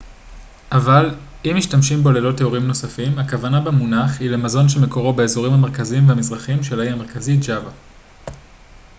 [0.71, 1.15] אבל
[1.45, 6.79] אם משתמשים בו ללא תיאורים נוספים הכוונה במונח היא למזון שמקורו באזורים המרכזיים והמזרחיים של
[6.79, 7.71] האי המרכזי ג'אווה